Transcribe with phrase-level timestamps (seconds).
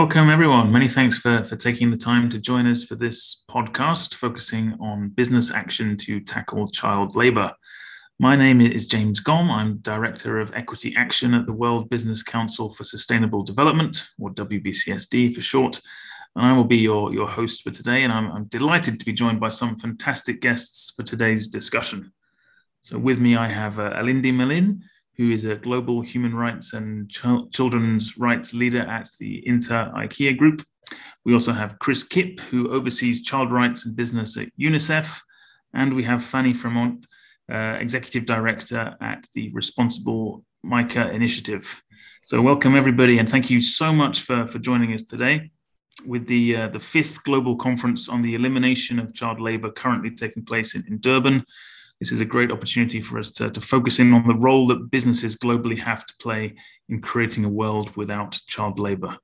[0.00, 0.70] Welcome, everyone.
[0.70, 5.08] Many thanks for, for taking the time to join us for this podcast focusing on
[5.08, 7.52] business action to tackle child labor.
[8.20, 9.50] My name is James Gomme.
[9.50, 15.34] I'm Director of Equity Action at the World Business Council for Sustainable Development, or WBCSD
[15.34, 15.80] for short.
[16.36, 18.04] And I will be your, your host for today.
[18.04, 22.12] And I'm, I'm delighted to be joined by some fantastic guests for today's discussion.
[22.82, 24.84] So, with me, I have uh, Alinde Melin,
[25.18, 30.36] who is a global human rights and ch- children's rights leader at the Inter IKEA
[30.36, 30.62] Group.
[31.24, 35.20] We also have Chris Kipp, who oversees child rights and business at UNICEF.
[35.74, 37.04] And we have Fanny Fremont,
[37.52, 41.82] uh, executive director at the Responsible MICA Initiative.
[42.24, 45.50] So, welcome everybody, and thank you so much for, for joining us today.
[46.06, 50.44] With the, uh, the fifth global conference on the elimination of child labor currently taking
[50.44, 51.44] place in, in Durban,
[52.00, 54.90] this is a great opportunity for us to, to focus in on the role that
[54.90, 56.54] businesses globally have to play
[56.88, 59.16] in creating a world without child labor.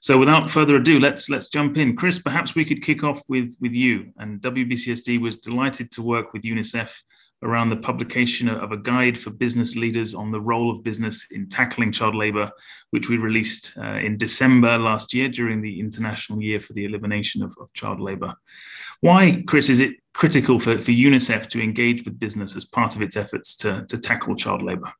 [0.00, 1.96] So without further ado, let's let's jump in.
[1.96, 4.12] Chris, perhaps we could kick off with, with you.
[4.18, 7.02] And WBCSD was delighted to work with UNICEF
[7.42, 11.48] around the publication of a guide for business leaders on the role of business in
[11.48, 12.50] tackling child labor,
[12.90, 17.42] which we released uh, in December last year during the International Year for the Elimination
[17.42, 18.34] of, of Child Labor.
[19.00, 23.02] Why, Chris, is it critical for, for UNICEF to engage with business as part of
[23.02, 24.92] its efforts to, to tackle child labor?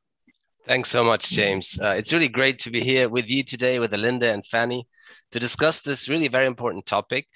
[0.67, 1.77] Thanks so much, James.
[1.81, 4.87] Uh, it's really great to be here with you today, with Alinda and Fanny,
[5.31, 7.27] to discuss this really very important topic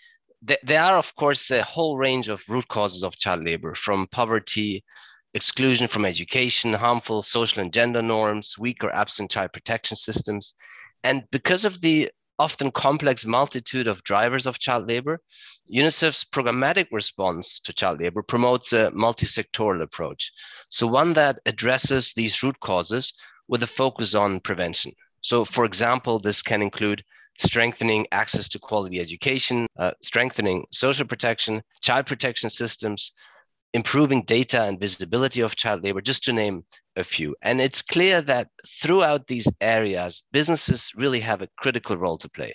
[0.63, 4.83] there are, of course, a whole range of root causes of child labor, from poverty,
[5.33, 10.55] exclusion from education, harmful social and gender norms, weak or absent child protection systems.
[11.03, 15.19] And because of the often complex multitude of drivers of child labor,
[15.73, 20.31] UNICEF's programmatic response to child labor promotes a multi-sectoral approach.
[20.69, 23.13] So one that addresses these root causes
[23.47, 24.91] with a focus on prevention.
[25.21, 27.03] So for example, this can include
[27.37, 33.11] strengthening access to quality education, uh, strengthening social protection, child protection systems,
[33.73, 36.63] improving data and visibility of child labor, just to name
[36.95, 37.35] a few.
[37.41, 38.49] And it's clear that
[38.81, 42.53] throughout these areas, businesses really have a critical role to play.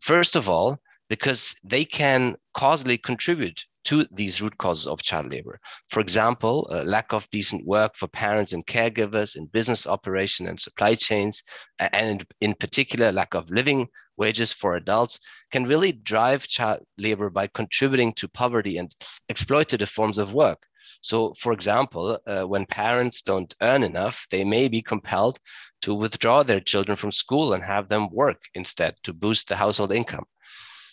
[0.00, 0.78] First of all,
[1.08, 5.58] because they can causally contribute to these root causes of child labor.
[5.88, 10.94] For example, lack of decent work for parents and caregivers in business operation and supply
[10.94, 11.42] chains,
[11.78, 15.18] and in particular, lack of living wages for adults
[15.50, 18.94] can really drive child labor by contributing to poverty and
[19.32, 20.66] exploitative forms of work.
[21.00, 25.38] So, for example, uh, when parents don't earn enough, they may be compelled
[25.82, 29.92] to withdraw their children from school and have them work instead to boost the household
[29.92, 30.26] income.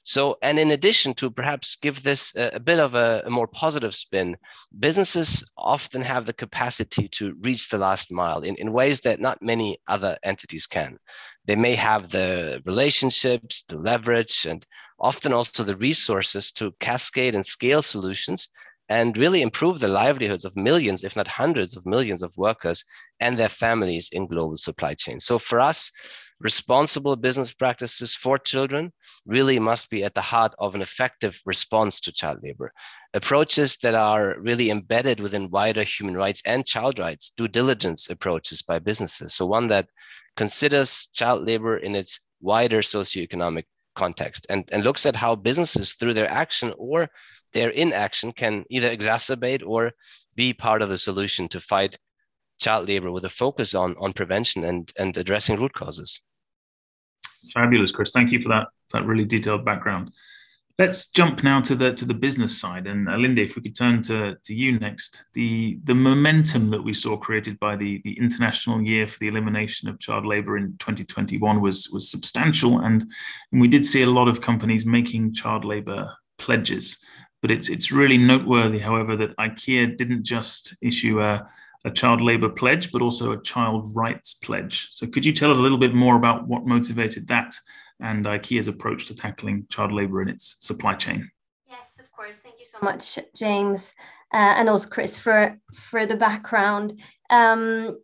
[0.08, 3.46] So, and in addition to perhaps give this a, a bit of a, a, more
[3.46, 4.38] positive spin,
[4.80, 9.42] businesses often have the capacity to reach the last mile in, in ways that not
[9.42, 10.98] many other entities can.
[11.44, 14.66] They may have the relationships, the leverage, and
[14.98, 18.48] often also the resources to cascade and scale solutions
[18.90, 22.84] and really improve the livelihoods of millions, if not hundreds of millions of workers
[23.20, 25.26] and their families in global supply chains.
[25.26, 25.92] So for us,
[26.40, 28.94] responsible business practices for children
[29.26, 32.72] really must be at the heart of an effective response to child labor.
[33.14, 38.62] Approaches that are really embedded within wider human rights and child rights, due diligence approaches
[38.62, 39.34] by businesses.
[39.34, 39.88] So, one that
[40.36, 43.64] considers child labor in its wider socioeconomic
[43.96, 47.10] context and, and looks at how businesses, through their action or
[47.54, 49.92] their inaction, can either exacerbate or
[50.36, 51.98] be part of the solution to fight
[52.60, 56.22] child labor with a focus on, on prevention and, and addressing root causes.
[57.54, 58.12] Fabulous, Chris.
[58.12, 60.12] Thank you for that, that really detailed background.
[60.80, 62.86] Let's jump now to the to the business side.
[62.86, 65.26] And uh, Alinde, if we could turn to, to you next.
[65.34, 69.90] The the momentum that we saw created by the, the International Year for the Elimination
[69.90, 72.82] of Child Labour in 2021 was was substantial.
[72.82, 73.10] And,
[73.52, 76.98] and we did see a lot of companies making child labour pledges.
[77.42, 81.48] But it's it's really noteworthy, however, that IKEA didn't just issue a
[81.86, 84.88] a child labour pledge, but also a child rights pledge.
[84.92, 87.56] So, could you tell us a little bit more about what motivated that
[88.00, 91.32] and IKEA's approach to tackling child labour in its supply chain?
[91.68, 92.38] Yes, of course.
[92.38, 93.94] Thank you so much, James,
[94.34, 97.00] uh, and also Chris for for the background.
[97.30, 97.98] Um,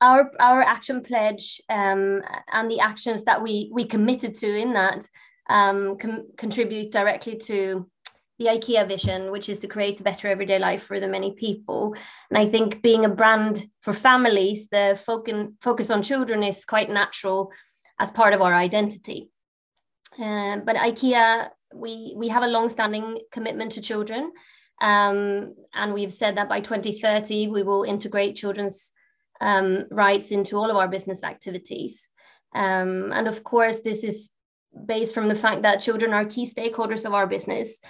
[0.00, 2.22] our our action pledge um,
[2.52, 5.08] and the actions that we we committed to in that
[5.48, 7.88] um, com- contribute directly to
[8.38, 11.94] the IKEA vision, which is to create a better everyday life for the many people.
[12.30, 15.00] And I think being a brand for families, the
[15.60, 17.52] focus on children is quite natural
[17.98, 19.30] as part of our identity.
[20.18, 24.32] Uh, but IKEA, we, we have a long-standing commitment to children.
[24.80, 28.92] Um, and we've said that by 2030, we will integrate children's
[29.40, 32.08] um, rights into all of our business activities.
[32.54, 34.30] Um, and of course, this is
[34.86, 37.80] based from the fact that children are key stakeholders of our business,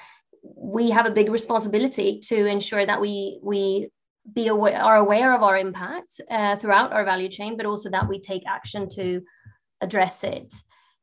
[0.43, 3.91] we have a big responsibility to ensure that we we
[4.33, 8.09] be aware, are aware of our impact uh, throughout our value chain, but also that
[8.09, 9.23] we take action to
[9.81, 10.53] address it.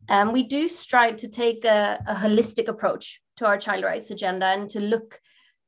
[0.10, 4.46] Um, we do strive to take a, a, holistic approach to our child rights agenda
[4.46, 5.20] and to look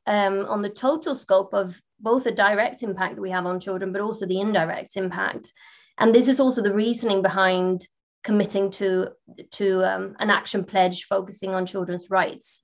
[0.05, 3.91] um, on the total scope of both the direct impact that we have on children,
[3.91, 5.51] but also the indirect impact.
[5.97, 7.87] And this is also the reasoning behind
[8.23, 9.09] committing to,
[9.51, 12.61] to um, an action pledge focusing on children's rights.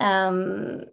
[0.00, 0.84] Um,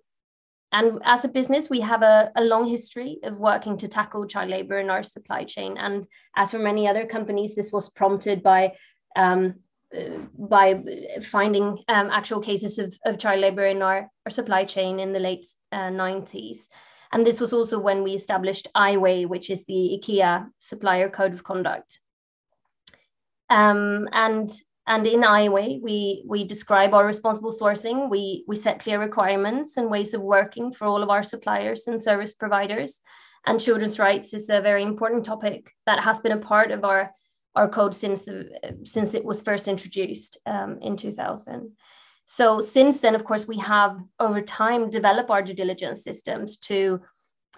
[0.72, 4.50] and as a business, we have a, a, long history of working to tackle child
[4.50, 5.78] labor in our supply chain.
[5.78, 6.08] And
[6.38, 8.74] as for many other companies, this was prompted by
[9.18, 9.56] um,
[10.38, 10.82] by
[11.22, 15.20] finding um, actual cases of, of child labor in our, our supply chain in the
[15.20, 16.68] late uh, 90s.
[17.12, 21.44] And this was also when we established IWAY, which is the IKEA Supplier Code of
[21.44, 22.00] Conduct.
[23.50, 24.50] Um, and
[24.88, 28.10] and in IWAY, we, we describe our responsible sourcing.
[28.10, 32.02] We, we set clear requirements and ways of working for all of our suppliers and
[32.02, 33.02] service providers.
[33.46, 37.12] And children's rights is a very important topic that has been a part of our,
[37.56, 38.50] our code since, the,
[38.84, 41.72] since it was first introduced um, in 2000.
[42.26, 47.02] So since then, of course, we have over time developed our due diligence systems to,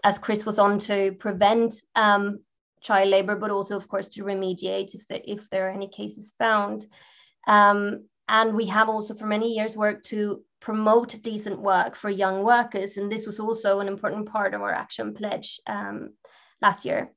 [0.03, 2.39] as Chris was on, to prevent um,
[2.81, 6.33] child labor, but also, of course, to remediate if there, if there are any cases
[6.37, 6.85] found.
[7.47, 12.43] Um, and we have also for many years worked to promote decent work for young
[12.43, 12.97] workers.
[12.97, 16.13] And this was also an important part of our action pledge um,
[16.61, 17.11] last year.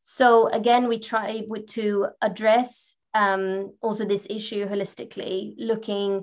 [0.00, 6.22] So again, we try to address um, also this issue holistically, looking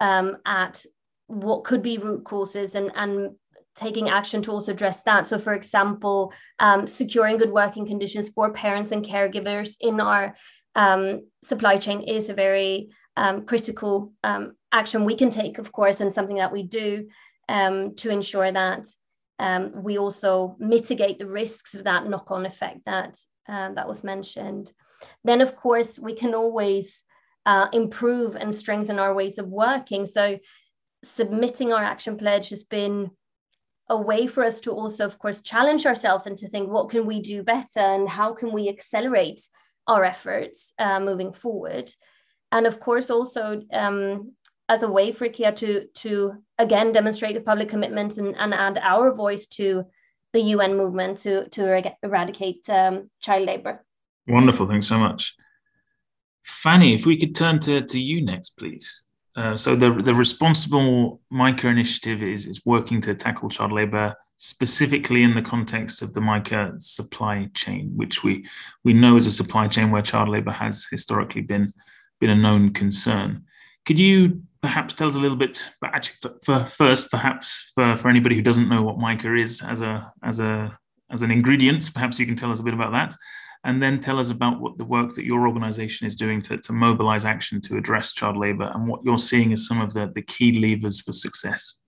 [0.00, 0.84] um, at
[1.28, 3.36] what could be root causes and, and
[3.76, 5.26] taking action to also address that.
[5.26, 10.34] So, for example, um, securing good working conditions for parents and caregivers in our
[10.78, 16.00] um, supply chain is a very um, critical um, action we can take, of course,
[16.00, 17.08] and something that we do
[17.48, 18.86] um, to ensure that
[19.40, 24.72] um, we also mitigate the risks of that knock-on effect that uh, that was mentioned.
[25.24, 27.04] Then, of course, we can always
[27.44, 30.06] uh, improve and strengthen our ways of working.
[30.06, 30.38] So,
[31.02, 33.10] submitting our action pledge has been
[33.88, 37.04] a way for us to also, of course, challenge ourselves and to think what can
[37.04, 39.40] we do better and how can we accelerate
[39.88, 41.90] our efforts uh, moving forward.
[42.52, 44.32] And of course, also um,
[44.68, 48.78] as a way for IKEA to, to again demonstrate a public commitment and, and add
[48.78, 49.84] our voice to
[50.32, 53.84] the UN movement to, to eradicate um, child labor.
[54.26, 54.66] Wonderful.
[54.66, 55.34] Thanks so much.
[56.44, 59.04] Fanny, if we could turn to, to you next, please.
[59.36, 65.24] Uh, so the, the responsible Mica initiative is, is working to tackle child labor specifically
[65.24, 68.46] in the context of the MICA supply chain, which we
[68.84, 71.70] we know is a supply chain where child labour has historically been
[72.20, 73.44] been a known concern.
[73.84, 78.08] Could you perhaps tell us a little bit, but actually for, first, perhaps for, for
[78.08, 80.76] anybody who doesn't know what MICA is as a as a
[81.10, 83.14] as an ingredient, perhaps you can tell us a bit about that,
[83.64, 86.72] and then tell us about what the work that your organisation is doing to, to
[86.72, 90.22] mobilise action to address child labour and what you're seeing as some of the, the
[90.22, 91.80] key levers for success.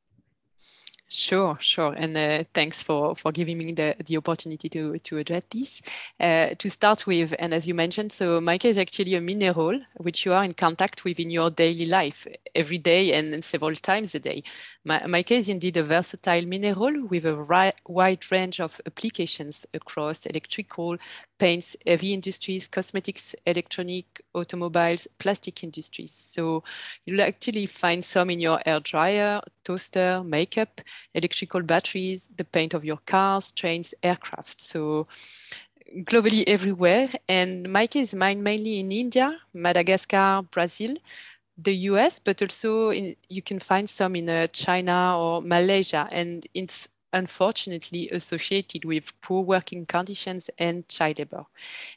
[1.13, 1.93] Sure, sure.
[1.95, 5.83] And uh, thanks for, for giving me the, the opportunity to, to address this.
[6.21, 10.25] Uh, to start with, and as you mentioned, so mica is actually a mineral which
[10.25, 14.21] you are in contact with in your daily life every day and several times a
[14.21, 14.45] day.
[14.85, 20.97] Mica is indeed a versatile mineral with a wide range of applications across electrical,
[21.41, 26.13] paints, heavy industries, cosmetics, electronic, automobiles, plastic industries.
[26.13, 26.63] So
[27.07, 30.83] you'll actually find some in your air dryer, toaster, makeup,
[31.15, 34.61] electrical batteries, the paint of your cars, trains, aircraft.
[34.61, 35.09] So
[36.05, 37.09] globally everywhere.
[37.29, 40.95] And mica is mined mainly in India, Madagascar, Brazil,
[41.57, 46.07] the US, but also in, you can find some in uh, China or Malaysia.
[46.13, 51.45] And it's unfortunately associated with poor working conditions and child labor.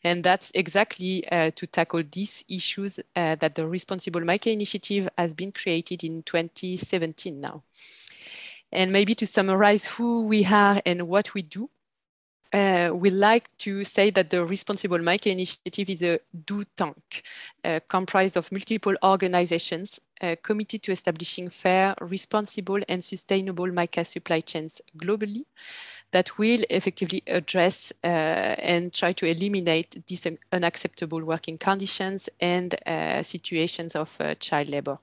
[0.03, 5.33] And that's exactly uh, to tackle these issues uh, that the Responsible MICA initiative has
[5.33, 7.63] been created in 2017 now.
[8.71, 11.69] And maybe to summarize who we are and what we do,
[12.53, 17.23] uh, we like to say that the Responsible MICA initiative is a do tank
[17.63, 24.41] uh, comprised of multiple organizations uh, committed to establishing fair, responsible, and sustainable MICA supply
[24.41, 25.45] chains globally
[26.11, 33.23] that will effectively address uh, and try to eliminate these unacceptable working conditions and uh,
[33.23, 34.99] situations of uh, child labor.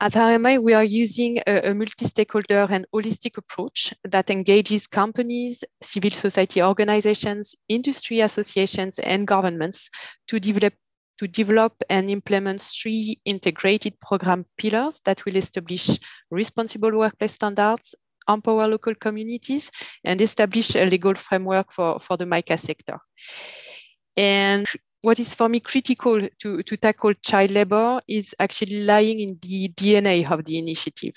[0.00, 6.10] At RMI, we are using a, a multi-stakeholder and holistic approach that engages companies, civil
[6.10, 9.90] society organizations, industry associations, and governments
[10.28, 10.74] to develop
[11.18, 15.98] to develop and implement three integrated program pillars that will establish
[16.30, 17.96] responsible workplace standards,
[18.28, 19.72] empower local communities,
[20.04, 23.00] and establish a legal framework for, for the MICA sector.
[24.16, 24.64] And
[25.08, 29.68] what is for me critical to, to tackle child labor is actually lying in the
[29.68, 31.14] DNA of the initiative.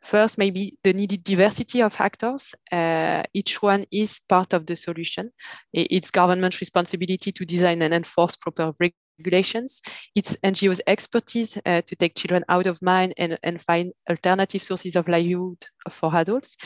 [0.00, 2.54] First, maybe the needed diversity of actors.
[2.70, 5.32] Uh, each one is part of the solution.
[5.72, 8.72] It's government responsibility to design and enforce proper
[9.18, 9.80] regulations.
[10.14, 14.94] It's NGOs' expertise uh, to take children out of mine and, and find alternative sources
[14.94, 16.56] of livelihood for adults.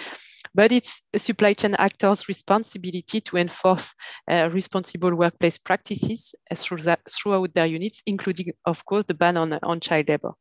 [0.54, 3.94] But it's a supply chain actors' responsibility to enforce
[4.30, 9.36] uh, responsible workplace practices uh, through that, throughout their units, including, of course, the ban
[9.36, 10.32] on, on child labor.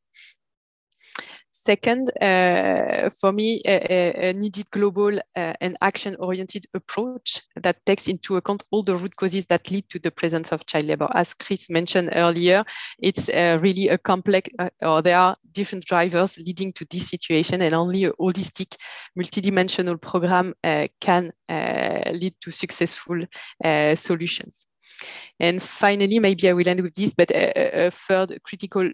[1.65, 8.35] Second, uh, for me, a, a needed global uh, and action-oriented approach that takes into
[8.35, 11.09] account all the root causes that lead to the presence of child labor.
[11.15, 12.63] As Chris mentioned earlier,
[12.99, 17.63] it's uh, really a complex, uh, or there are different drivers leading to this situation,
[17.63, 18.75] and only a holistic,
[19.17, 23.25] multidimensional program uh, can uh, lead to successful
[23.95, 24.67] solutions.
[25.39, 28.91] And finally, maybe I will end with this, but a, a third critical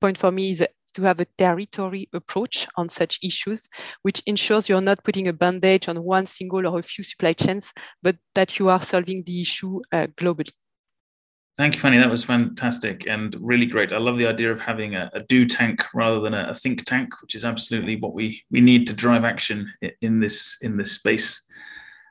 [0.00, 3.68] point for me is to have a territory approach on such issues,
[4.02, 7.72] which ensures you're not putting a bandage on one single or a few supply chains,
[8.02, 10.52] but that you are solving the issue uh, globally.
[11.56, 11.98] Thank you, Fanny.
[11.98, 13.92] That was fantastic and really great.
[13.92, 16.86] I love the idea of having a, a do tank rather than a, a, think
[16.86, 19.70] tank, which is absolutely what we we need to drive action
[20.00, 21.44] in this in this space.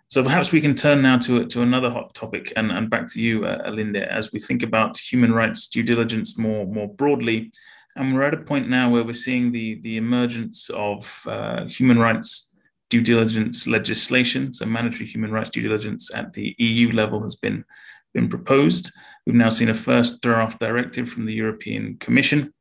[0.07, 3.21] So perhaps we can turn now to to another hot topic and, and back to
[3.21, 3.73] you, uh,
[4.11, 7.51] as we think about human rights due diligence more more broadly
[7.99, 11.99] and we're at a point now where we're seeing the, the emergence of uh, human
[11.99, 12.55] rights
[12.89, 14.53] due diligence legislation.
[14.53, 17.65] So mandatory human rights due diligence at the EU level has been,
[18.13, 18.91] been proposed.
[19.25, 22.53] We've now seen a first draft directive from the European Commission.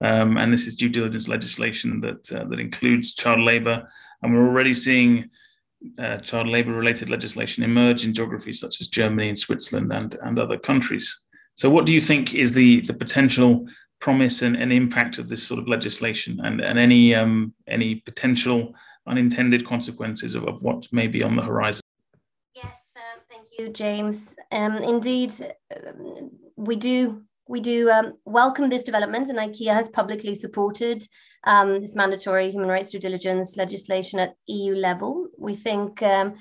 [0.00, 3.88] Um, and this is due diligence legislation that, uh, that includes child labor.
[4.22, 5.30] And we're already seeing
[5.98, 10.36] uh, child labor related legislation emerge in geographies such as Germany and Switzerland and, and
[10.36, 11.22] other countries.
[11.54, 13.66] So, what do you think is the, the potential
[14.00, 18.74] promise and, and impact of this sort of legislation and, and any um, any potential
[19.06, 21.82] unintended consequences of, of what may be on the horizon?
[22.54, 24.34] Yes, um, thank you, James.
[24.52, 25.32] Um, indeed,
[25.86, 31.02] um, we do we do um, welcome this development, and IKEA has publicly supported
[31.44, 35.28] um, this mandatory human rights due diligence legislation at EU level.
[35.36, 36.34] We think um,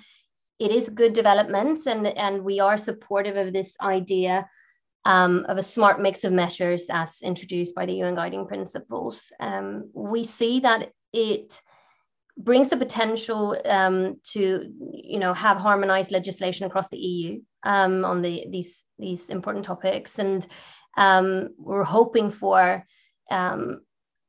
[0.60, 4.48] it is good development, and and we are supportive of this idea
[5.06, 9.32] um, of a smart mix of measures as introduced by the UN guiding principles.
[9.40, 11.62] Um, we see that it
[12.38, 18.22] brings the potential um, to you know have harmonized legislation across the EU um, on
[18.22, 20.48] the these these important topics, and
[20.98, 22.84] um, we're hoping for
[23.32, 23.82] um,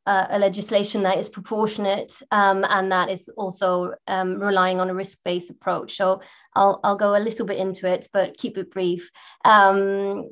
[0.07, 5.51] a, legislation that is proportionate um, and that is also um, relying on a risk-based
[5.51, 5.97] approach.
[5.97, 6.21] So
[6.55, 9.11] I'll I'll go a little bit into it, but keep it brief.
[9.45, 10.29] Um,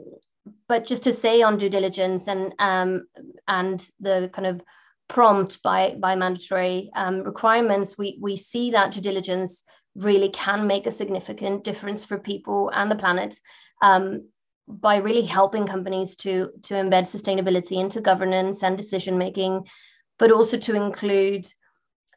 [0.68, 3.06] but just to say on due diligence and um,
[3.46, 4.60] and the kind of
[5.08, 9.64] prompt by by mandatory um, requirements, we we see that due diligence
[9.94, 13.34] really can make a significant difference for people and the planet
[13.82, 14.28] um,
[14.68, 19.66] by really helping companies to to embed sustainability into governance and decision making,
[20.18, 21.46] but also to include.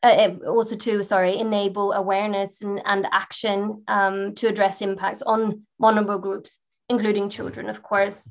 [0.03, 6.17] Uh, also to sorry enable awareness and, and action um, to address impacts on vulnerable
[6.17, 6.59] groups
[6.91, 8.29] including children, of course.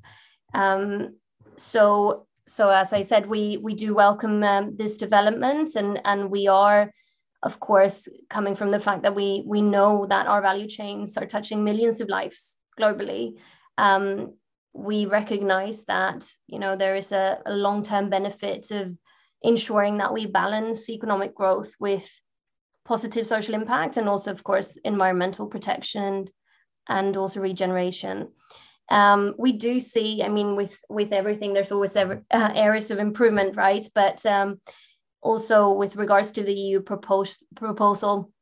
[0.54, 1.16] Um,
[1.56, 6.48] so, so as I said, we we do welcome um, this development, and and we
[6.48, 6.92] are,
[7.42, 11.26] of course, coming from the fact that we we know that our value chains are
[11.26, 13.38] touching millions of lives globally.
[13.78, 14.34] Um,
[14.72, 18.86] we recognize that you know there is a, a long-term benefit of
[19.42, 22.06] ensuring that we balance economic growth with
[22.84, 26.26] positive social impact and also of course environmental protection
[26.90, 28.28] and also regeneration.
[28.90, 32.98] Um, we do see, I mean, with with everything, there's always ever, uh, areas of
[32.98, 33.88] improvement, right?
[33.94, 34.60] But um,
[35.22, 38.32] also with regards to the EU propose, proposal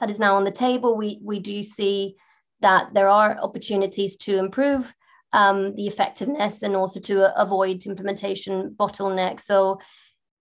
[0.00, 2.16] that is now on the table, we we do see
[2.60, 4.94] that there are opportunities to improve
[5.32, 9.42] um, the effectiveness and also to avoid implementation bottlenecks.
[9.42, 9.78] So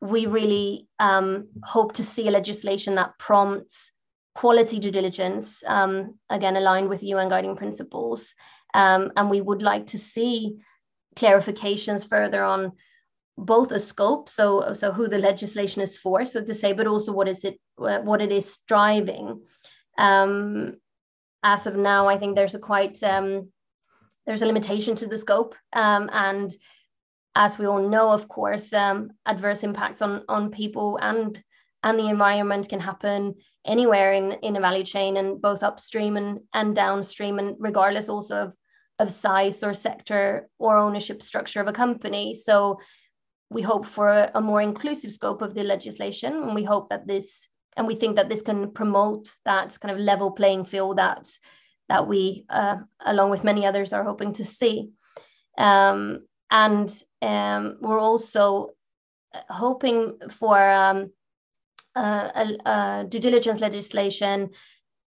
[0.01, 3.91] we really um, hope to see legislation that prompts
[4.37, 8.35] quality due diligence, um, again, aligned with UN guiding principles.
[8.75, 10.59] Um, and we would like to see
[11.15, 12.73] clarifications further on
[13.35, 17.11] both a scope, so, so who the legislation is for, so to say, but also
[17.13, 19.41] what is it, what it is striving.
[19.97, 20.75] Um,
[21.41, 23.51] as of now, I think there's a quite um,
[24.27, 26.51] there's a limitation to the scope, um, and
[27.33, 31.41] as we all know, of course, um, adverse impacts on on people and
[31.87, 36.41] and the environment can happen anywhere in in a value chain, and both upstream and
[36.53, 38.53] and downstream, and regardless also of
[38.99, 42.35] of size or sector or ownership structure of a company.
[42.35, 42.79] So
[43.49, 47.07] we hope for a, a more inclusive scope of the legislation, and we hope that
[47.07, 51.25] this and we think that this can promote that kind of level playing field that
[51.89, 54.89] that we, uh, along with many others, are hoping to see.
[55.57, 56.89] Um, and
[57.21, 58.71] um, we're also
[59.49, 61.11] hoping for um,
[61.99, 64.49] a, due diligence legislation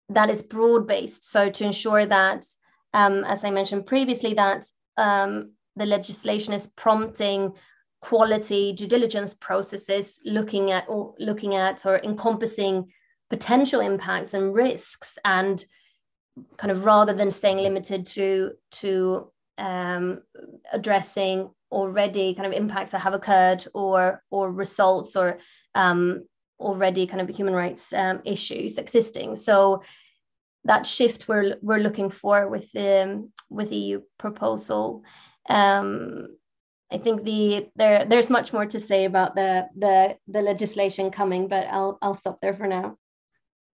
[0.10, 1.30] that is broad based.
[1.30, 2.46] So to ensure that,
[2.94, 4.66] um, as I mentioned previously, that
[4.98, 7.54] um, the legislation is prompting
[8.02, 12.92] quality due diligence processes, looking at or looking at or encompassing
[13.30, 15.66] potential impacts and risks and
[16.58, 20.22] kind of rather than staying limited to to um,
[20.72, 25.40] addressing already kind of impacts that have occurred or or results or
[25.76, 26.24] um,
[26.60, 29.36] already kind of human rights um, issues existing.
[29.36, 29.82] So
[30.66, 35.04] that shift we're we're looking for with the with the EU proposal.
[35.50, 36.28] Um,
[36.92, 41.48] I think the there there's much more to say about the the the legislation coming,
[41.48, 42.98] but I'll I'll stop there for now.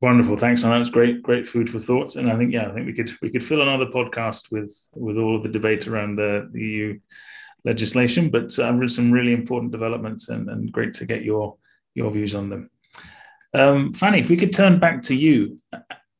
[0.01, 0.81] Wonderful, thanks, Anna.
[0.81, 2.17] It's great, great food for thoughts.
[2.17, 5.17] And I think, yeah, I think we could we could fill another podcast with with
[5.17, 6.99] all of the debate around the, the EU
[7.63, 8.29] legislation.
[8.29, 11.55] But uh, some really important developments, and, and great to get your
[11.95, 12.69] your views on them.
[13.53, 15.57] Um, Fanny, if we could turn back to you,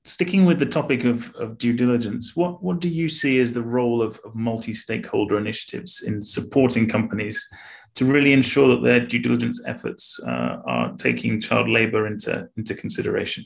[0.06, 3.62] sticking with the topic of, of due diligence, what what do you see as the
[3.62, 7.48] role of, of multi stakeholder initiatives in supporting companies
[7.96, 12.76] to really ensure that their due diligence efforts uh, are taking child labour into into
[12.76, 13.46] consideration?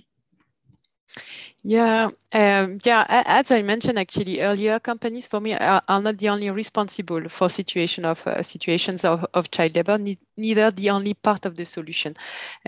[1.63, 3.05] Yeah, um, yeah.
[3.09, 7.49] As I mentioned actually earlier, companies for me are, are not the only responsible for
[7.49, 11.65] situation of uh, situations of, of child labor, ne neither the only part of the
[11.65, 12.15] solution.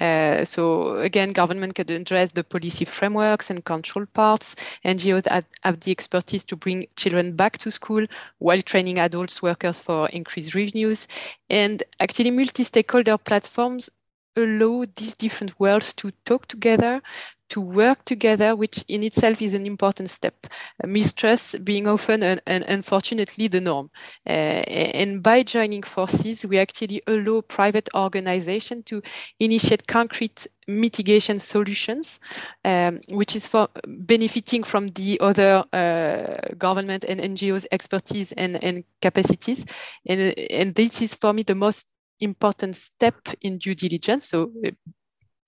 [0.01, 4.55] Uh, so again, government can address the policy frameworks and control parts.
[4.83, 8.05] NGOs have, have the expertise to bring children back to school
[8.39, 11.07] while training adults workers for increased revenues.
[11.49, 13.89] And actually, multi-stakeholder platforms
[14.35, 17.01] allow these different worlds to talk together
[17.49, 20.47] to work together, which in itself is an important step.
[20.83, 23.89] Uh, mistrust being often and, unfortunately the norm.
[24.27, 29.01] Uh, and by joining forces, we actually allow private organizations to
[29.39, 32.19] initiate concrete mitigation solutions,
[32.63, 38.83] um, which is for benefiting from the other uh, government and NGOs expertise and, and
[39.01, 39.65] capacities.
[40.05, 44.29] And, and this is for me the most important step in due diligence.
[44.29, 44.71] So uh,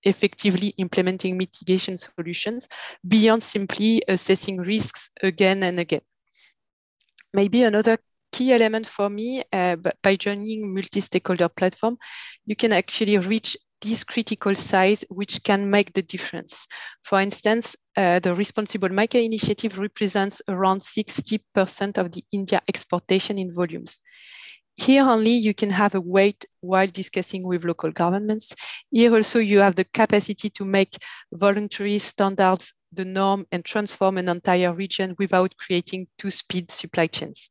[0.04, 2.68] effectively implementing mitigation solutions
[3.06, 6.02] beyond simply assessing risks again and again.
[7.32, 7.98] Maybe another
[8.32, 11.98] key element for me, uh, by joining multi-stakeholder platform,
[12.46, 16.66] you can actually reach this critical size which can make the difference.
[17.02, 23.52] For instance, uh, the Responsible Mica initiative represents around 60% of the India exportation in
[23.52, 24.02] volumes.
[24.76, 28.54] Here only you can have a weight while discussing with local governments.
[28.90, 30.96] Here also you have the capacity to make
[31.32, 37.50] voluntary standards the norm and transform an entire region without creating two-speed supply chains.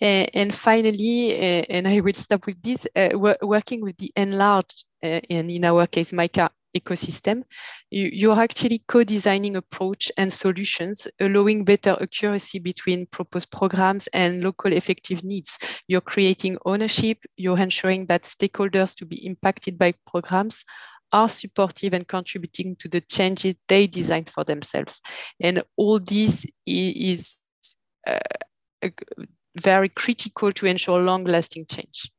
[0.00, 3.10] Uh, and finally, uh, and I will stop with this, uh,
[3.42, 7.42] working with the enlarged, and in our case, MICA ecosystem,
[7.90, 14.72] you, you're actually co-designing approach and solutions, allowing better accuracy between proposed programs and local
[14.72, 15.58] effective needs.
[15.88, 20.64] You're creating ownership, you're ensuring that stakeholders to be impacted by programs
[21.12, 25.00] are supportive and contributing to the changes they designed for themselves.
[25.40, 27.36] And all this is
[28.06, 28.18] uh,
[29.60, 32.10] very critical to ensure long-lasting change.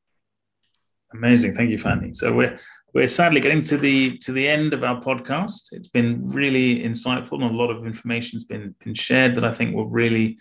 [1.11, 2.13] Amazing, thank you, Fanny.
[2.13, 2.57] So we're
[2.93, 5.71] we're sadly getting to the to the end of our podcast.
[5.71, 9.51] It's been really insightful and a lot of information has been, been shared that I
[9.51, 10.37] think will really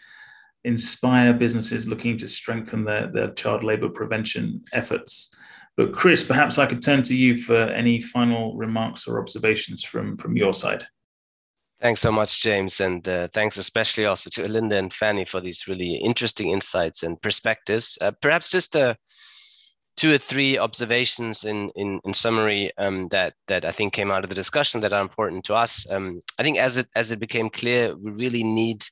[0.65, 5.35] inspire businesses looking to strengthen their, their child labour prevention efforts.
[5.77, 10.19] But Chris, perhaps I could turn to you for any final remarks or observations from,
[10.19, 10.85] from your side.
[11.81, 15.67] Thanks so much, James, and uh, thanks especially also to Linda and Fanny for these
[15.67, 17.99] really interesting insights and perspectives.
[18.01, 18.97] Uh, perhaps just a
[19.97, 24.25] two or three observations in in, in summary um, that that I think came out
[24.25, 25.89] of the discussion that are important to us.
[25.91, 28.85] Um, I think as it as it became clear, we really need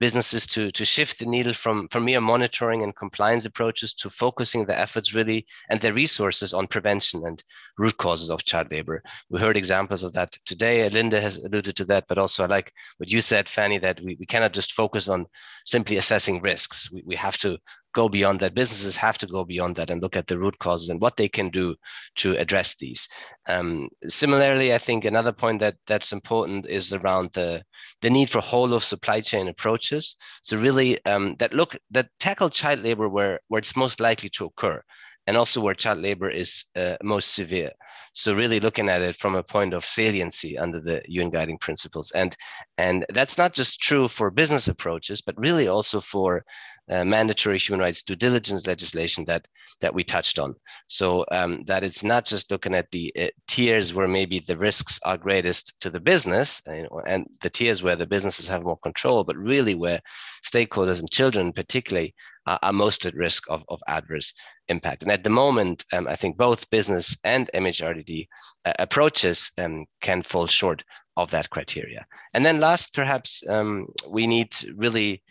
[0.00, 4.64] businesses to, to shift the needle from, from mere monitoring and compliance approaches to focusing
[4.64, 7.42] the efforts really and their resources on prevention and
[7.78, 9.02] root causes of child labor.
[9.30, 10.88] We heard examples of that today.
[10.88, 14.16] Linda has alluded to that, but also I like what you said, Fanny, that we,
[14.18, 15.26] we cannot just focus on
[15.64, 16.90] simply assessing risks.
[16.90, 17.58] We, we have to
[17.94, 18.54] go beyond that.
[18.54, 21.28] Businesses have to go beyond that and look at the root causes and what they
[21.28, 21.74] can do
[22.16, 23.08] to address these.
[23.48, 27.62] Um, similarly, I think another point that that's important is around the
[28.02, 30.16] the need for whole of supply chain approaches.
[30.42, 34.46] So really, um, that look that tackle child labor where where it's most likely to
[34.46, 34.82] occur
[35.26, 37.70] and also where child labor is uh, most severe.
[38.12, 42.10] So really looking at it from a point of saliency under the UN guiding principles.
[42.12, 42.36] And,
[42.78, 46.44] and that's not just true for business approaches, but really also for
[46.90, 49.48] uh, mandatory human rights due diligence legislation that,
[49.80, 50.54] that we touched on.
[50.86, 55.00] So um, that it's not just looking at the uh, tiers where maybe the risks
[55.04, 59.36] are greatest to the business and the tiers where the businesses have more control, but
[59.36, 60.00] really where
[60.44, 62.14] stakeholders and children particularly
[62.46, 64.34] are, are most at risk of, of adverse
[64.68, 65.02] impact.
[65.02, 68.26] And at the moment, um, I think both business and MHRDD
[68.64, 70.82] uh, approaches um, can fall short
[71.16, 72.04] of that criteria.
[72.34, 75.22] And then last, perhaps um, we need really,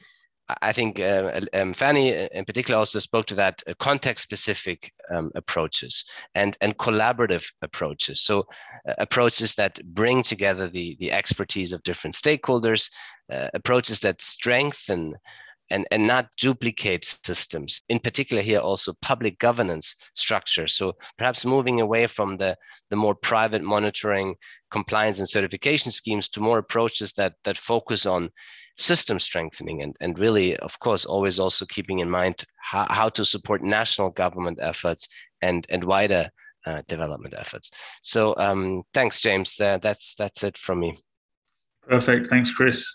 [0.61, 5.31] I think uh, um, Fanny uh, in particular also spoke to that uh, context-specific um,
[5.35, 8.21] approaches and, and collaborative approaches.
[8.21, 8.35] So
[8.87, 12.89] uh, approaches that bring together the, the expertise of different stakeholders,
[13.29, 15.15] uh, approaches that strengthen
[15.69, 17.81] and, and not duplicate systems.
[17.89, 20.67] In particular, here also public governance structure.
[20.67, 22.55] So perhaps moving away from the,
[22.89, 24.35] the more private monitoring,
[24.71, 28.29] compliance, and certification schemes to more approaches that, that focus on
[28.77, 33.23] system strengthening and, and really, of course, always also keeping in mind how, how to
[33.23, 35.07] support national government efforts
[35.41, 36.29] and, and wider
[36.65, 37.71] uh, development efforts.
[38.03, 39.59] So um, thanks, James.
[39.59, 40.95] Uh, that's that's it from me.
[41.87, 42.27] Perfect.
[42.27, 42.85] Thanks, Chris.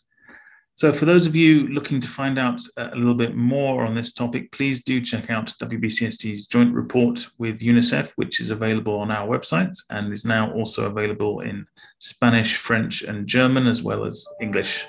[0.78, 3.96] So, for those of you looking to find out uh, a little bit more on
[3.96, 9.10] this topic, please do check out WBCSD's joint report with UNICEF, which is available on
[9.10, 11.66] our website and is now also available in
[11.98, 14.86] Spanish, French, and German, as well as English.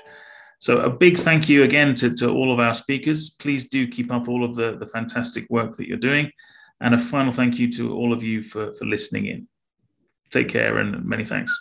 [0.60, 3.30] So, a big thank you again to, to all of our speakers.
[3.30, 6.30] Please do keep up all of the, the fantastic work that you're doing.
[6.80, 9.48] And a final thank you to all of you for, for listening in.
[10.30, 11.52] Take care and many thanks.